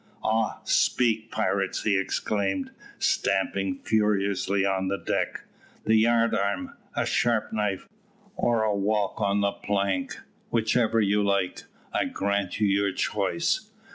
"Ah, 0.23 0.61
speak, 0.63 1.29
pirates," 1.29 1.83
he 1.83 1.95
exclaimed, 1.95 2.71
stamping 2.97 3.77
furiously 3.83 4.65
on 4.65 4.87
the 4.87 4.97
deck; 4.97 5.43
"the 5.85 5.93
yard 5.93 6.33
arm, 6.33 6.75
a 6.95 7.05
sharp 7.05 7.53
knife, 7.53 7.87
or 8.35 8.63
a 8.63 8.75
walk 8.75 9.21
on 9.21 9.41
the 9.41 9.51
plank? 9.51 10.17
Whichever 10.49 10.99
you 10.99 11.21
like. 11.21 11.65
I 11.93 12.05
grant 12.05 12.59
you 12.59 12.65
your 12.65 12.91
choice." 12.91 13.69